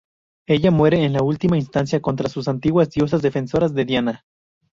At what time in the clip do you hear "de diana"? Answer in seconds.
3.75-4.25